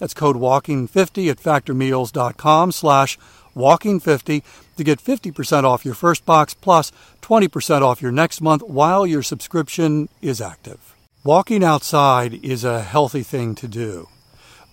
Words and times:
That's 0.00 0.14
code 0.14 0.36
WALKING50 0.36 1.30
at 1.30 1.36
factormeals.com 1.36 2.72
slash 2.72 3.18
WALKING50 3.54 4.42
to 4.76 4.84
get 4.84 4.98
50% 4.98 5.64
off 5.64 5.84
your 5.84 5.94
first 5.94 6.24
box 6.24 6.54
plus 6.54 6.90
20% 7.22 7.82
off 7.82 8.02
your 8.02 8.10
next 8.10 8.40
month 8.40 8.62
while 8.62 9.06
your 9.06 9.22
subscription 9.22 10.08
is 10.22 10.40
active. 10.40 10.96
Walking 11.22 11.62
outside 11.62 12.42
is 12.42 12.64
a 12.64 12.80
healthy 12.82 13.22
thing 13.22 13.54
to 13.56 13.68
do, 13.68 14.08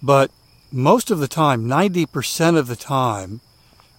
but 0.02 0.32
most 0.72 1.12
of 1.12 1.20
the 1.20 1.28
time, 1.28 1.66
90% 1.66 2.58
of 2.58 2.68
the 2.68 2.76
time, 2.78 3.42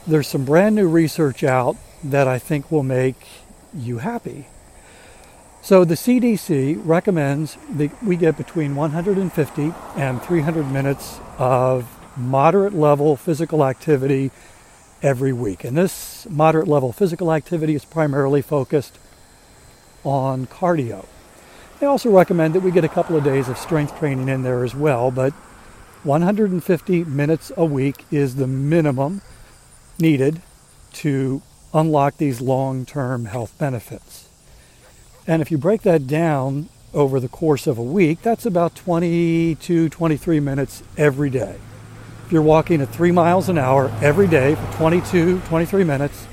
There's 0.04 0.26
some 0.26 0.44
brand 0.44 0.74
new 0.74 0.88
research 0.88 1.44
out 1.44 1.76
that 2.02 2.26
I 2.26 2.40
think 2.40 2.72
will 2.72 2.82
make 2.82 3.14
you 3.72 3.98
happy. 3.98 4.46
So 5.64 5.84
the 5.84 5.94
CDC 5.94 6.82
recommends 6.84 7.56
that 7.76 8.02
we 8.02 8.16
get 8.16 8.36
between 8.36 8.74
150 8.74 9.72
and 9.94 10.20
300 10.20 10.68
minutes 10.68 11.20
of 11.38 11.88
moderate 12.16 12.74
level 12.74 13.14
physical 13.14 13.64
activity 13.64 14.32
every 15.02 15.32
week. 15.32 15.62
And 15.62 15.76
this 15.76 16.26
moderate 16.28 16.66
level 16.66 16.90
physical 16.90 17.32
activity 17.32 17.76
is 17.76 17.84
primarily 17.84 18.42
focused 18.42 18.98
on 20.02 20.48
cardio. 20.48 21.06
They 21.78 21.86
also 21.86 22.10
recommend 22.10 22.54
that 22.54 22.60
we 22.60 22.72
get 22.72 22.84
a 22.84 22.88
couple 22.88 23.16
of 23.16 23.22
days 23.22 23.48
of 23.48 23.56
strength 23.56 23.96
training 24.00 24.28
in 24.28 24.42
there 24.42 24.64
as 24.64 24.74
well, 24.74 25.12
but 25.12 25.32
150 26.02 27.04
minutes 27.04 27.52
a 27.56 27.64
week 27.64 28.04
is 28.10 28.34
the 28.34 28.48
minimum 28.48 29.22
needed 30.00 30.42
to 30.94 31.40
unlock 31.72 32.16
these 32.16 32.40
long 32.40 32.84
term 32.84 33.26
health 33.26 33.56
benefits. 33.58 34.21
And 35.26 35.40
if 35.40 35.50
you 35.50 35.58
break 35.58 35.82
that 35.82 36.06
down 36.06 36.68
over 36.92 37.20
the 37.20 37.28
course 37.28 37.66
of 37.66 37.78
a 37.78 37.82
week, 37.82 38.22
that's 38.22 38.44
about 38.44 38.74
22, 38.74 39.88
23 39.88 40.40
minutes 40.40 40.82
every 40.96 41.30
day. 41.30 41.56
If 42.26 42.32
you're 42.32 42.42
walking 42.42 42.80
at 42.80 42.88
three 42.88 43.12
miles 43.12 43.48
an 43.48 43.58
hour 43.58 43.92
every 44.00 44.26
day 44.26 44.54
for 44.54 44.72
22, 44.76 45.40
23 45.40 45.84
minutes, 45.84 46.26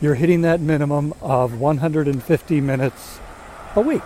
you're 0.00 0.14
hitting 0.14 0.42
that 0.42 0.60
minimum 0.60 1.14
of 1.20 1.60
150 1.60 2.60
minutes 2.60 3.20
a 3.74 3.80
week. 3.80 4.02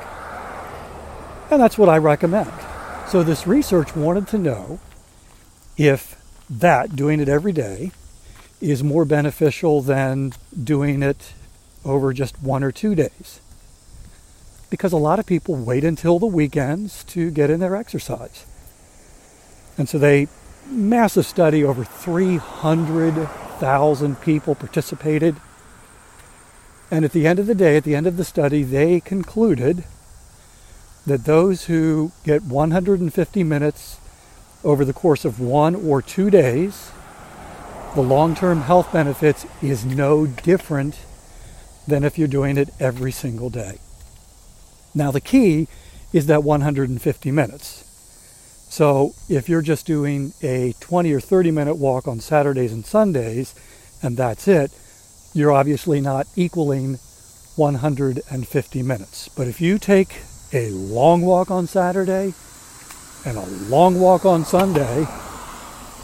And 1.51 1.61
that's 1.61 1.79
what 1.79 1.89
I 1.89 1.99
recommend. 1.99 2.53
So 3.09 3.23
this 3.23 3.47
research 3.47 3.95
wanted 3.95 4.29
to 4.29 4.39
know 4.39 4.81
if 5.77 6.17
that, 6.49 6.97
doing 6.97 7.21
it 7.21 7.29
every 7.29 7.53
day, 7.53 7.93
is 8.61 8.83
more 8.83 9.05
beneficial 9.05 9.81
than 9.81 10.33
doing 10.63 11.03
it 11.03 11.33
over 11.85 12.13
just 12.13 12.41
one 12.43 12.63
or 12.63 12.73
two 12.73 12.95
days. 12.95 13.41
Because 14.73 14.93
a 14.95 14.97
lot 14.97 15.19
of 15.19 15.27
people 15.27 15.55
wait 15.55 15.85
until 15.85 16.19
the 16.19 16.25
weekends 16.25 17.05
to 17.05 17.31
get 17.31 17.51
in 17.51 17.61
their 17.61 17.77
exercise. 17.77 18.47
And 19.77 19.87
so 19.87 19.99
they, 19.99 20.29
massive 20.67 21.27
study, 21.27 21.63
over 21.63 21.85
300,000 21.85 24.21
people 24.23 24.55
participated. 24.55 25.37
And 26.91 27.05
at 27.05 27.13
the 27.13 27.27
end 27.27 27.39
of 27.39 27.47
the 27.47 27.55
day, 27.55 27.77
at 27.77 27.85
the 27.85 27.95
end 27.95 28.07
of 28.07 28.17
the 28.17 28.25
study, 28.25 28.63
they 28.63 29.01
concluded 29.01 29.85
that 31.07 31.27
those 31.27 31.67
who 31.67 32.13
get 32.25 32.43
150 32.43 33.45
minutes 33.45 34.01
over 34.65 34.87
the 34.87 34.95
course 34.95 35.27
of 35.27 35.39
one 35.39 35.75
or 35.75 36.01
two 36.01 36.31
days, 36.31 36.93
the 37.95 38.01
long 38.01 38.35
term 38.35 38.63
health 38.63 38.91
benefits 38.91 39.45
is 39.61 39.85
no 39.85 40.27
different 40.27 41.01
than 41.87 42.05
if 42.05 42.17
you're 42.17 42.27
doing 42.27 42.57
it 42.57 42.71
every 42.81 43.13
single 43.13 43.51
day. 43.51 43.82
Now, 44.95 45.11
the 45.11 45.21
key 45.21 45.69
is 46.13 46.27
that 46.27 46.45
150 46.45 47.31
minutes. 47.31 47.85
So, 48.69 49.15
if 49.29 49.49
you're 49.49 49.63
just 49.63 49.87
doing 49.87 50.33
a 50.43 50.75
20 50.81 51.13
or 51.13 51.21
30 51.21 51.51
minute 51.51 51.75
walk 51.75 52.09
on 52.09 52.21
Saturdays 52.21 52.73
and 52.73 52.85
Sundays, 52.85 53.55
and 54.03 54.17
that's 54.17 54.49
it, 54.49 54.71
you're 55.35 55.53
obviously 55.53 56.01
not 56.01 56.27
equaling 56.37 56.99
150 57.57 58.83
minutes. 58.83 59.29
But 59.29 59.49
if 59.49 59.61
you 59.61 59.79
take 59.79 60.17
a 60.53 60.71
long 60.71 61.23
walk 61.23 61.51
on 61.51 61.67
Saturday 61.67 62.35
and 63.25 63.39
a 63.39 63.47
long 63.69 64.01
walk 64.01 64.25
on 64.25 64.45
Sunday, 64.45 65.07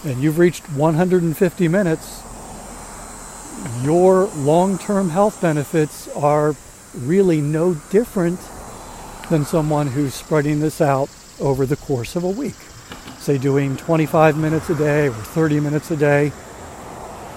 and 0.04 0.22
you've 0.22 0.38
reached 0.38 0.70
150 0.72 1.68
minutes, 1.68 2.22
your 3.82 4.26
long 4.36 4.78
term 4.78 5.10
health 5.10 5.40
benefits 5.40 6.08
are 6.08 6.54
really 6.94 7.40
no 7.40 7.74
different 7.90 8.40
than 9.28 9.44
someone 9.44 9.86
who's 9.86 10.14
spreading 10.14 10.60
this 10.60 10.80
out 10.80 11.08
over 11.40 11.66
the 11.66 11.76
course 11.76 12.16
of 12.16 12.24
a 12.24 12.28
week. 12.28 12.56
Say 13.18 13.38
doing 13.38 13.76
25 13.76 14.36
minutes 14.36 14.70
a 14.70 14.74
day 14.74 15.08
or 15.08 15.12
30 15.12 15.60
minutes 15.60 15.90
a 15.90 15.96
day. 15.96 16.32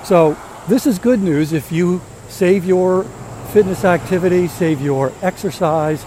So, 0.04 0.38
this 0.68 0.86
is 0.88 1.00
good 1.00 1.20
news 1.20 1.54
if 1.54 1.72
you 1.72 2.02
save 2.30 2.66
your 2.66 3.04
fitness 3.52 3.84
activity, 3.84 4.48
save 4.48 4.80
your 4.80 5.12
exercise 5.22 6.06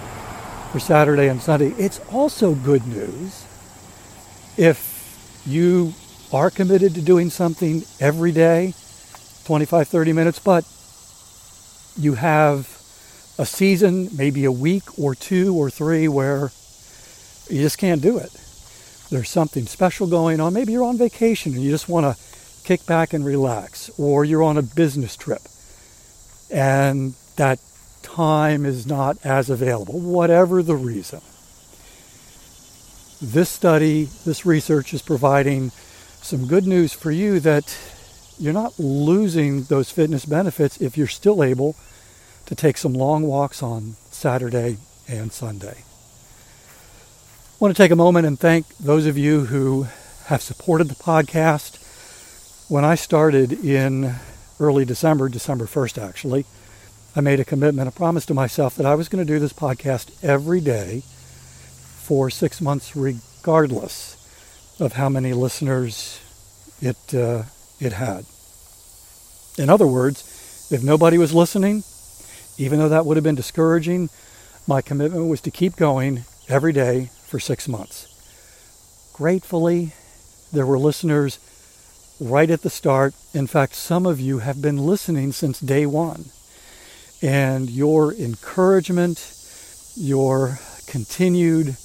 for 0.72 0.80
Saturday 0.80 1.28
and 1.28 1.40
Sunday. 1.40 1.74
It's 1.78 2.00
also 2.12 2.54
good 2.54 2.86
news 2.86 3.44
if 4.56 5.42
you 5.46 5.92
are 6.32 6.50
committed 6.50 6.94
to 6.94 7.02
doing 7.02 7.30
something 7.30 7.82
every 8.00 8.32
day, 8.32 8.74
25, 9.44 9.86
30 9.86 10.12
minutes, 10.12 10.38
but 10.38 10.64
you 11.96 12.14
have 12.14 12.73
a 13.38 13.46
season, 13.46 14.08
maybe 14.16 14.44
a 14.44 14.52
week 14.52 14.98
or 14.98 15.14
two 15.14 15.54
or 15.54 15.70
three 15.70 16.08
where 16.08 16.52
you 17.48 17.60
just 17.60 17.78
can't 17.78 18.00
do 18.00 18.18
it. 18.18 18.30
There's 19.10 19.28
something 19.28 19.66
special 19.66 20.06
going 20.06 20.40
on. 20.40 20.52
Maybe 20.52 20.72
you're 20.72 20.84
on 20.84 20.98
vacation 20.98 21.54
and 21.54 21.62
you 21.62 21.70
just 21.70 21.88
want 21.88 22.04
to 22.06 22.22
kick 22.64 22.86
back 22.86 23.12
and 23.12 23.24
relax, 23.24 23.90
or 23.98 24.24
you're 24.24 24.42
on 24.42 24.56
a 24.56 24.62
business 24.62 25.16
trip 25.16 25.42
and 26.50 27.14
that 27.36 27.58
time 28.02 28.64
is 28.64 28.86
not 28.86 29.18
as 29.24 29.50
available, 29.50 29.98
whatever 29.98 30.62
the 30.62 30.76
reason. 30.76 31.20
This 33.20 33.48
study, 33.48 34.04
this 34.24 34.46
research 34.46 34.94
is 34.94 35.02
providing 35.02 35.70
some 36.22 36.46
good 36.46 36.66
news 36.66 36.92
for 36.92 37.10
you 37.10 37.40
that 37.40 37.76
you're 38.38 38.52
not 38.52 38.78
losing 38.78 39.64
those 39.64 39.90
fitness 39.90 40.24
benefits 40.24 40.80
if 40.80 40.96
you're 40.96 41.06
still 41.06 41.42
able 41.42 41.74
to 42.46 42.54
take 42.54 42.76
some 42.76 42.92
long 42.92 43.22
walks 43.22 43.62
on 43.62 43.96
Saturday 44.10 44.78
and 45.08 45.32
Sunday. 45.32 45.78
I 45.78 47.56
want 47.58 47.74
to 47.74 47.82
take 47.82 47.90
a 47.90 47.96
moment 47.96 48.26
and 48.26 48.38
thank 48.38 48.66
those 48.78 49.06
of 49.06 49.16
you 49.16 49.46
who 49.46 49.86
have 50.26 50.42
supported 50.42 50.88
the 50.88 50.94
podcast. 50.94 51.80
When 52.70 52.84
I 52.84 52.94
started 52.94 53.52
in 53.52 54.14
early 54.58 54.84
December, 54.84 55.28
December 55.28 55.66
1st 55.66 56.02
actually, 56.02 56.44
I 57.16 57.20
made 57.20 57.40
a 57.40 57.44
commitment, 57.44 57.88
a 57.88 57.92
promise 57.92 58.26
to 58.26 58.34
myself 58.34 58.74
that 58.76 58.86
I 58.86 58.94
was 58.94 59.08
going 59.08 59.24
to 59.24 59.32
do 59.32 59.38
this 59.38 59.52
podcast 59.52 60.10
every 60.22 60.60
day 60.60 61.02
for 61.06 62.28
six 62.28 62.60
months, 62.60 62.96
regardless 62.96 64.16
of 64.80 64.94
how 64.94 65.08
many 65.08 65.32
listeners 65.32 66.20
it 66.82 67.14
uh, 67.14 67.44
it 67.78 67.92
had. 67.92 68.26
In 69.56 69.70
other 69.70 69.86
words, 69.86 70.68
if 70.70 70.82
nobody 70.82 71.18
was 71.18 71.32
listening, 71.32 71.84
even 72.58 72.78
though 72.78 72.88
that 72.88 73.06
would 73.06 73.16
have 73.16 73.24
been 73.24 73.34
discouraging, 73.34 74.10
my 74.66 74.80
commitment 74.80 75.28
was 75.28 75.40
to 75.42 75.50
keep 75.50 75.76
going 75.76 76.24
every 76.48 76.72
day 76.72 77.10
for 77.26 77.38
six 77.38 77.68
months. 77.68 78.08
Gratefully, 79.12 79.92
there 80.52 80.66
were 80.66 80.78
listeners 80.78 81.38
right 82.20 82.50
at 82.50 82.62
the 82.62 82.70
start. 82.70 83.14
In 83.32 83.46
fact, 83.46 83.74
some 83.74 84.06
of 84.06 84.20
you 84.20 84.38
have 84.38 84.62
been 84.62 84.78
listening 84.78 85.32
since 85.32 85.60
day 85.60 85.86
one 85.86 86.26
and 87.24 87.70
your 87.70 88.12
encouragement, 88.12 89.34
your 89.96 90.58
continued 90.86 91.76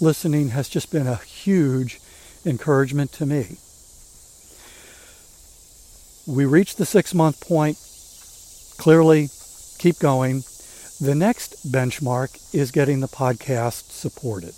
listening 0.00 0.48
has 0.48 0.68
just 0.68 0.90
been 0.90 1.06
a 1.06 1.16
huge 1.16 2.00
encouragement 2.44 3.12
to 3.12 3.24
me. 3.24 3.58
We 6.26 6.44
reached 6.44 6.78
the 6.78 6.84
six 6.84 7.14
month 7.14 7.40
point. 7.40 7.78
Clearly, 8.76 9.28
keep 9.78 9.98
going. 9.98 10.42
The 11.00 11.14
next 11.14 11.70
benchmark 11.70 12.54
is 12.54 12.70
getting 12.70 13.00
the 13.00 13.06
podcast 13.06 13.92
supported, 13.92 14.54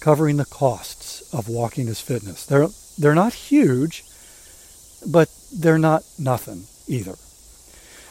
covering 0.00 0.38
the 0.38 0.46
costs 0.46 1.22
of 1.34 1.48
walking 1.48 1.88
as 1.88 2.00
fitness. 2.00 2.46
They're, 2.46 2.68
they're 2.96 3.14
not 3.14 3.34
huge, 3.34 4.04
but 5.06 5.28
they're 5.52 5.78
not 5.78 6.04
nothing 6.18 6.64
either. 6.86 7.16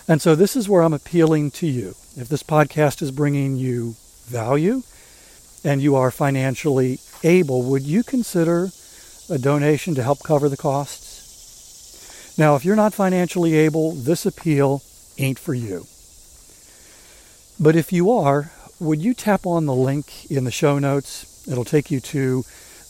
And 0.07 0.21
so 0.21 0.35
this 0.35 0.55
is 0.55 0.69
where 0.69 0.83
I'm 0.83 0.93
appealing 0.93 1.51
to 1.51 1.67
you. 1.67 1.95
If 2.15 2.29
this 2.29 2.43
podcast 2.43 3.01
is 3.01 3.11
bringing 3.11 3.55
you 3.55 3.95
value 4.25 4.83
and 5.63 5.81
you 5.81 5.95
are 5.95 6.11
financially 6.11 6.99
able, 7.23 7.63
would 7.63 7.83
you 7.83 8.03
consider 8.03 8.69
a 9.29 9.37
donation 9.37 9.95
to 9.95 10.03
help 10.03 10.19
cover 10.23 10.47
the 10.47 10.55
costs? 10.55 12.35
Now, 12.37 12.55
if 12.55 12.63
you're 12.63 12.75
not 12.75 12.93
financially 12.93 13.55
able, 13.55 13.93
this 13.93 14.25
appeal 14.25 14.83
ain't 15.17 15.39
for 15.39 15.53
you. 15.53 15.85
But 17.59 17.75
if 17.75 17.91
you 17.91 18.11
are, 18.11 18.51
would 18.79 19.01
you 19.01 19.13
tap 19.13 19.45
on 19.45 19.65
the 19.65 19.73
link 19.73 20.29
in 20.29 20.43
the 20.43 20.51
show 20.51 20.77
notes? 20.77 21.47
It'll 21.47 21.65
take 21.65 21.89
you 21.89 21.99
to 22.01 22.43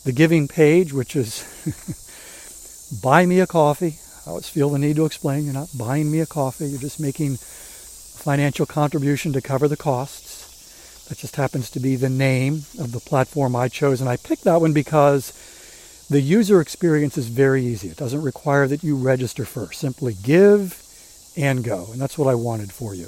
the 0.04 0.12
giving 0.12 0.48
page, 0.48 0.92
which 0.92 1.16
is 1.16 1.44
buy 3.02 3.24
me 3.24 3.40
a 3.40 3.46
coffee. 3.46 3.98
I 4.26 4.30
always 4.30 4.48
feel 4.48 4.68
the 4.68 4.78
need 4.78 4.96
to 4.96 5.06
explain 5.06 5.44
you're 5.44 5.54
not 5.54 5.70
buying 5.76 6.10
me 6.10 6.20
a 6.20 6.26
coffee, 6.26 6.66
you're 6.66 6.80
just 6.80 7.00
making 7.00 7.34
a 7.34 7.38
financial 7.38 8.66
contribution 8.66 9.32
to 9.32 9.40
cover 9.40 9.68
the 9.68 9.76
costs. 9.76 11.06
That 11.08 11.16
just 11.16 11.36
happens 11.36 11.70
to 11.70 11.80
be 11.80 11.96
the 11.96 12.10
name 12.10 12.64
of 12.78 12.92
the 12.92 13.00
platform 13.00 13.56
I 13.56 13.68
chose. 13.68 14.02
And 14.02 14.10
I 14.10 14.18
picked 14.18 14.44
that 14.44 14.60
one 14.60 14.74
because 14.74 15.32
the 16.10 16.20
user 16.20 16.60
experience 16.60 17.16
is 17.16 17.28
very 17.28 17.64
easy. 17.64 17.88
It 17.88 17.96
doesn't 17.96 18.20
require 18.20 18.66
that 18.66 18.84
you 18.84 18.96
register 18.96 19.46
first. 19.46 19.80
Simply 19.80 20.14
give 20.22 20.82
and 21.38 21.62
go. 21.62 21.86
And 21.92 22.00
that's 22.00 22.18
what 22.18 22.28
I 22.28 22.34
wanted 22.34 22.72
for 22.72 22.94
you. 22.94 23.06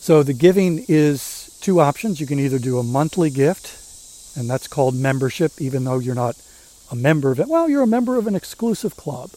So 0.00 0.22
the 0.22 0.32
giving 0.32 0.84
is 0.88 1.58
two 1.60 1.80
options. 1.80 2.20
You 2.20 2.26
can 2.26 2.38
either 2.38 2.58
do 2.58 2.78
a 2.78 2.82
monthly 2.82 3.28
gift, 3.30 4.36
and 4.36 4.48
that's 4.48 4.68
called 4.68 4.94
membership, 4.94 5.52
even 5.60 5.84
though 5.84 5.98
you're 5.98 6.14
not 6.14 6.36
a 6.90 6.96
member 6.96 7.30
of 7.32 7.40
it. 7.40 7.48
Well, 7.48 7.68
you're 7.68 7.82
a 7.82 7.86
member 7.86 8.16
of 8.16 8.26
an 8.26 8.34
exclusive 8.34 8.96
club 8.96 9.30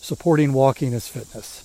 supporting 0.00 0.52
walking 0.52 0.94
as 0.94 1.08
fitness. 1.08 1.62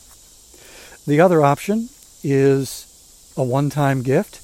The 1.07 1.19
other 1.19 1.41
option 1.41 1.89
is 2.23 3.33
a 3.37 3.43
one 3.43 3.69
time 3.69 4.01
gift, 4.03 4.41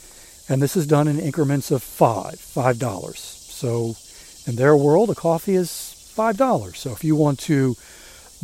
and 0.49 0.61
this 0.61 0.75
is 0.77 0.87
done 0.87 1.07
in 1.07 1.19
increments 1.19 1.69
of 1.71 1.83
five, 1.83 2.39
five 2.39 2.79
dollars. 2.79 3.19
So 3.19 3.95
in 4.45 4.55
their 4.55 4.75
world, 4.75 5.09
a 5.09 5.15
coffee 5.15 5.55
is 5.55 5.93
five 6.15 6.37
dollars. 6.37 6.79
So 6.79 6.91
if 6.91 7.03
you 7.03 7.15
want 7.15 7.39
to 7.41 7.75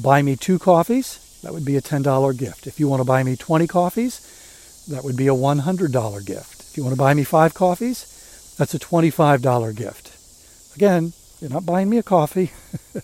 buy 0.01 0.22
me 0.22 0.36
two 0.36 0.60
coffees, 0.60 1.20
that 1.43 1.53
would 1.53 1.65
be 1.65 1.75
a 1.75 1.81
$10 1.81 2.38
gift. 2.38 2.67
If 2.67 2.79
you 2.79 2.88
want 2.88 3.01
to 3.01 3.05
buy 3.05 3.21
me 3.21 3.35
20 3.35 3.67
coffees, 3.67 4.21
that 4.88 5.03
would 5.03 5.17
be 5.17 5.27
a 5.27 5.35
$100 5.35 6.25
gift. 6.25 6.62
If 6.62 6.77
you 6.77 6.83
want 6.83 6.95
to 6.95 7.00
buy 7.00 7.13
me 7.13 7.23
five 7.23 7.53
coffees, 7.53 8.55
that's 8.57 8.73
a 8.73 8.79
$25 8.79 9.75
gift. 9.75 10.12
Again, 10.75 11.13
you're 11.39 11.51
not 11.51 11.65
buying 11.65 11.89
me 11.89 11.97
a 11.97 12.03
coffee. 12.03 12.51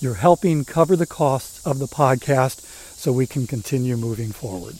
You're 0.00 0.14
helping 0.14 0.64
cover 0.64 0.94
the 0.94 1.06
costs 1.06 1.66
of 1.66 1.80
the 1.80 1.86
podcast 1.86 2.60
so 2.96 3.12
we 3.12 3.26
can 3.26 3.48
continue 3.48 3.96
moving 3.96 4.30
forward. 4.30 4.76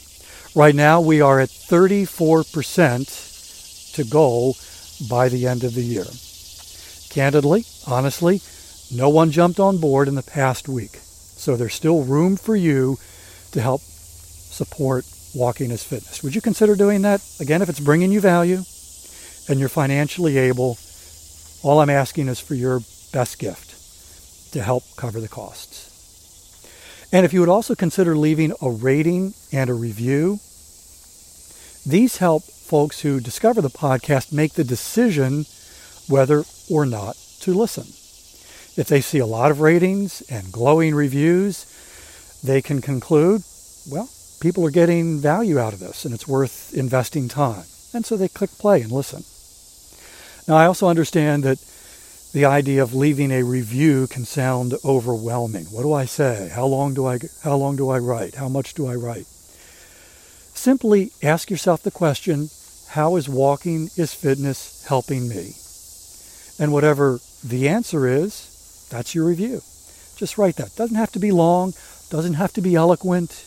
Right 0.55 0.77
now, 0.77 1.01
we 1.01 1.21
are 1.21 1.41
at 1.41 1.49
34% 1.49 3.95
to 3.95 4.05
goal 4.05 4.57
by 5.11 5.29
the 5.29 5.49
end 5.49 5.65
of 5.65 5.75
the 5.75 5.83
year. 5.83 6.07
Candidly, 7.11 7.65
honestly, 7.87 8.41
no 8.93 9.09
one 9.09 9.33
jumped 9.33 9.59
on 9.59 9.79
board 9.79 10.07
in 10.07 10.15
the 10.15 10.23
past 10.23 10.69
week. 10.69 11.01
So 11.39 11.57
there's 11.57 11.75
still 11.75 12.03
room 12.03 12.37
for 12.37 12.57
you 12.57 12.99
to 13.53 13.61
help 13.61 13.81
support 13.81 15.05
walking 15.35 15.71
as 15.71 15.85
fitness. 15.85 16.23
Would 16.23 16.35
you 16.35 16.41
consider 16.41 16.75
doing 16.75 17.03
that? 17.03 17.23
Again, 17.39 17.63
if 17.63 17.69
it's 17.69 17.81
bringing 17.81 18.11
you 18.11 18.21
value 18.21 18.63
and 19.49 19.61
you're 19.61 19.69
financially 19.69 20.37
able, 20.37 20.77
all 21.63 21.81
I'm 21.81 21.91
asking 21.91 22.29
is 22.29 22.41
for 22.41 22.55
your 22.55 22.81
best 23.13 23.39
gift 23.39 24.53
to 24.53 24.63
help 24.63 24.83
cover 24.97 25.21
the 25.21 25.29
costs. 25.29 25.87
And 27.13 27.25
if 27.25 27.33
you 27.33 27.41
would 27.41 27.49
also 27.49 27.75
consider 27.75 28.17
leaving 28.17 28.53
a 28.61 28.71
rating 28.71 29.35
and 29.53 29.71
a 29.71 29.75
review, 29.75 30.41
these 31.87 32.19
help 32.19 32.43
folks 32.43 33.01
who 33.01 33.21
discover 33.21 33.63
the 33.63 33.71
podcast 33.71 34.33
make 34.33 34.55
the 34.55 34.65
decision 34.65 35.47
whether 36.09 36.45
or 36.69 36.85
not 36.85 37.17
to 37.41 37.55
listen. 37.55 37.87
If 38.79 38.87
they 38.87 39.01
see 39.01 39.19
a 39.19 39.27
lot 39.27 39.51
of 39.51 39.61
ratings 39.61 40.23
and 40.31 40.53
glowing 40.53 40.95
reviews, 40.95 41.67
they 42.45 42.63
can 42.63 42.81
conclude, 42.81 43.43
well, 43.91 44.09
people 44.41 44.65
are 44.65 44.71
getting 44.71 45.19
value 45.19 45.59
out 45.59 45.73
of 45.73 45.81
this 45.81 46.05
and 46.05 46.15
it's 46.15 46.29
worth 46.29 46.73
investing 46.73 47.29
time. 47.29 47.65
And 47.93 48.07
so 48.07 48.17
they 48.17 48.29
click 48.29 48.51
play 48.53 48.81
and 48.81 48.93
listen. 48.93 49.25
Now, 50.47 50.55
I 50.55 50.67
also 50.67 50.87
understand 50.87 51.43
that 51.43 51.59
the 52.33 52.45
idea 52.45 52.81
of 52.81 52.95
leaving 52.95 53.33
a 53.33 53.43
review 53.43 54.07
can 54.07 54.25
sound 54.25 54.75
overwhelming. 54.85 55.65
What 55.73 55.83
do 55.83 55.93
I 55.93 56.05
say? 56.05 56.49
How 56.55 56.67
long 56.67 56.95
do 56.95 57.05
I 57.05 57.19
how 57.43 57.57
long 57.57 57.75
do 57.75 57.91
I 57.91 57.99
write? 57.99 58.37
How 58.37 58.49
much 58.49 58.75
do 58.75 58.87
I 58.87 58.95
write? 58.95 59.27
Simply 60.55 61.11
ask 61.21 61.51
yourself 61.51 61.83
the 61.83 61.91
question, 61.91 62.49
how 62.91 63.17
is 63.17 63.29
walking 63.29 63.89
is 63.97 64.15
fitness 64.15 64.87
helping 64.87 65.29
me? 65.29 65.57
And 66.61 66.73
whatever 66.73 67.19
the 67.43 67.69
answer 67.69 68.07
is, 68.07 68.55
that's 68.89 69.15
your 69.15 69.25
review. 69.25 69.63
Just 70.17 70.39
write 70.39 70.57
that. 70.57 70.75
Doesn't 70.77 70.97
have 70.97 71.13
to 71.13 71.19
be 71.19 71.31
long, 71.31 71.75
doesn't 72.11 72.35
have 72.35 72.53
to 72.55 72.61
be 72.61 72.75
eloquent. 72.75 73.47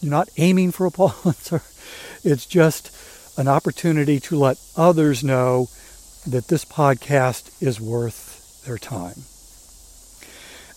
You're 0.00 0.10
not 0.10 0.28
aiming 0.36 0.72
for 0.72 0.86
a 0.86 0.90
Pulitzer. 0.92 1.62
It's 2.22 2.46
just 2.46 2.90
an 3.38 3.48
opportunity 3.48 4.20
to 4.20 4.36
let 4.36 4.58
others 4.76 5.24
know 5.24 5.68
that 6.26 6.48
this 6.48 6.64
podcast 6.64 7.50
is 7.62 7.80
worth 7.80 8.62
their 8.64 8.78
time. 8.78 9.22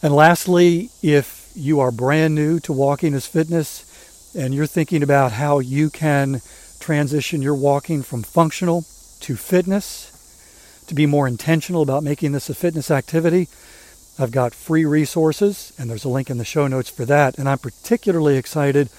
And 0.04 0.16
lastly, 0.16 0.90
if 1.02 1.52
you 1.56 1.80
are 1.80 1.92
brand 1.92 2.34
new 2.34 2.60
to 2.62 2.74
walking 2.74 3.14
as 3.14 3.28
fitness 3.28 4.34
and 4.36 4.54
you're 4.54 4.66
thinking 4.66 5.04
about 5.04 5.34
how 5.34 5.60
you 5.60 5.90
can 5.90 6.42
transition 6.80 7.42
your 7.42 7.56
walking 7.56 8.02
from 8.02 8.24
functional 8.24 8.86
to 9.22 9.36
fitness, 9.36 10.08
to 10.88 10.96
be 10.96 11.06
more 11.06 11.28
intentional 11.28 11.82
about 11.82 12.04
making 12.04 12.32
this 12.32 12.50
a 12.50 12.56
fitness 12.56 12.90
activity, 12.90 13.48
I've 14.22 14.32
got 14.32 14.54
free 14.54 14.86
resources, 14.86 15.74
and 15.78 15.90
there's 15.90 16.06
a 16.06 16.10
link 16.10 16.30
in 16.30 16.38
the 16.38 16.46
show 16.46 16.68
notes 16.68 16.90
for 16.90 17.06
that. 17.06 17.38
And 17.38 17.50
I'm 17.50 17.58
particularly 17.58 18.38
excited 18.38 18.90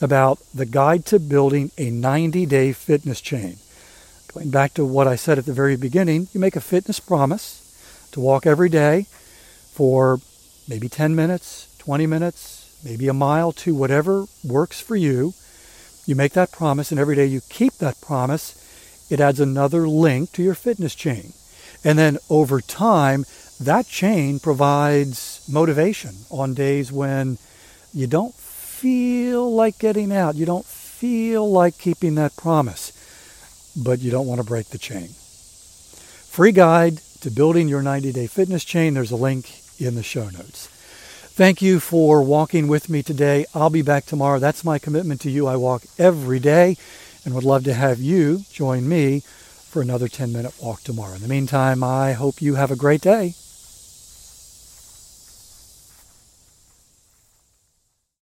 about 0.00 0.38
the 0.54 0.66
guide 0.66 1.04
to 1.06 1.18
building 1.18 1.70
a 1.76 1.90
90 1.90 2.46
day 2.46 2.72
fitness 2.72 3.20
chain. 3.20 3.58
Going 4.32 4.50
back 4.50 4.74
to 4.74 4.84
what 4.84 5.08
I 5.08 5.16
said 5.16 5.38
at 5.38 5.46
the 5.46 5.52
very 5.52 5.76
beginning, 5.76 6.28
you 6.32 6.40
make 6.40 6.56
a 6.56 6.60
fitness 6.60 7.00
promise 7.00 8.08
to 8.12 8.20
walk 8.20 8.46
every 8.46 8.68
day 8.68 9.06
for 9.72 10.20
maybe 10.68 10.88
10 10.88 11.14
minutes, 11.14 11.68
20 11.78 12.06
minutes, 12.06 12.78
maybe 12.84 13.08
a 13.08 13.12
mile 13.12 13.52
to 13.52 13.74
whatever 13.74 14.26
works 14.44 14.80
for 14.80 14.96
you. 14.96 15.34
You 16.06 16.14
make 16.16 16.32
that 16.32 16.52
promise, 16.52 16.90
and 16.90 16.98
every 16.98 17.16
day 17.16 17.26
you 17.26 17.40
keep 17.48 17.74
that 17.74 18.00
promise, 18.00 18.56
it 19.10 19.20
adds 19.20 19.40
another 19.40 19.88
link 19.88 20.32
to 20.32 20.42
your 20.42 20.54
fitness 20.54 20.94
chain. 20.94 21.32
And 21.84 21.98
then 21.98 22.18
over 22.28 22.60
time, 22.60 23.24
that 23.60 23.86
chain 23.86 24.40
provides 24.40 25.44
motivation 25.48 26.16
on 26.30 26.54
days 26.54 26.90
when 26.90 27.38
you 27.92 28.06
don't 28.06 28.34
feel 28.34 29.54
like 29.54 29.78
getting 29.78 30.12
out, 30.12 30.34
you 30.34 30.46
don't 30.46 30.66
feel 30.66 31.50
like 31.50 31.78
keeping 31.78 32.14
that 32.16 32.36
promise 32.36 32.92
but 33.76 34.00
you 34.00 34.10
don't 34.10 34.26
want 34.26 34.40
to 34.40 34.46
break 34.46 34.68
the 34.68 34.78
chain. 34.78 35.08
Free 35.08 36.52
guide 36.52 36.98
to 37.20 37.30
building 37.30 37.68
your 37.68 37.82
90 37.82 38.12
day 38.12 38.26
fitness 38.26 38.64
chain. 38.64 38.94
There's 38.94 39.10
a 39.10 39.16
link 39.16 39.60
in 39.78 39.94
the 39.94 40.02
show 40.02 40.28
notes. 40.30 40.68
Thank 41.32 41.62
you 41.62 41.80
for 41.80 42.22
walking 42.22 42.68
with 42.68 42.88
me 42.88 43.02
today. 43.02 43.46
I'll 43.54 43.70
be 43.70 43.82
back 43.82 44.04
tomorrow. 44.04 44.38
That's 44.38 44.64
my 44.64 44.78
commitment 44.78 45.20
to 45.22 45.30
you. 45.30 45.46
I 45.46 45.56
walk 45.56 45.84
every 45.98 46.38
day 46.38 46.76
and 47.24 47.34
would 47.34 47.44
love 47.44 47.64
to 47.64 47.74
have 47.74 47.98
you 47.98 48.44
join 48.52 48.88
me 48.88 49.20
for 49.20 49.80
another 49.80 50.08
10 50.08 50.32
minute 50.32 50.54
walk 50.60 50.82
tomorrow. 50.82 51.14
In 51.14 51.22
the 51.22 51.28
meantime, 51.28 51.82
I 51.84 52.12
hope 52.12 52.42
you 52.42 52.56
have 52.56 52.70
a 52.70 52.76
great 52.76 53.00
day 53.00 53.34